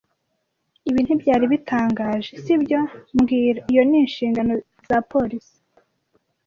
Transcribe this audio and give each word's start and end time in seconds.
Ibi 0.89 0.99
ntibyari 1.03 1.45
bitangaje, 1.53 2.31
si 2.43 2.53
byo 2.61 2.79
mbwira 3.17 3.59
Iyo 3.71 3.83
ni 3.89 3.97
inshingano 4.03 4.53
za 4.87 4.97
polisi. 5.11 5.55